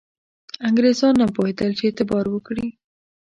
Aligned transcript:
انګرېزان 0.67 1.13
نه 1.21 1.25
پوهېدل 1.35 1.69
چې 1.77 1.83
اعتبار 1.87 2.25
وکړي. 2.29 2.67